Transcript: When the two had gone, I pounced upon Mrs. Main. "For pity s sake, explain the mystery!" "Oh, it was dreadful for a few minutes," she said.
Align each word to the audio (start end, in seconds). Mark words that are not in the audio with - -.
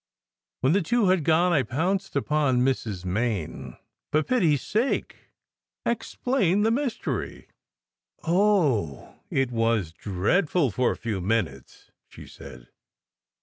When 0.61 0.73
the 0.73 0.81
two 0.81 1.09
had 1.09 1.23
gone, 1.23 1.53
I 1.53 1.61
pounced 1.61 2.15
upon 2.15 2.61
Mrs. 2.61 3.05
Main. 3.05 3.77
"For 4.11 4.23
pity 4.23 4.55
s 4.55 4.63
sake, 4.63 5.15
explain 5.85 6.63
the 6.63 6.71
mystery!" 6.71 7.47
"Oh, 8.23 9.17
it 9.29 9.51
was 9.51 9.93
dreadful 9.93 10.71
for 10.71 10.89
a 10.89 10.97
few 10.97 11.21
minutes," 11.21 11.91
she 12.09 12.25
said. 12.25 12.69